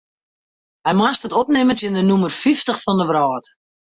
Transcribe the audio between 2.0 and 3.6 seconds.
nûmer fyftich fan de wrâld.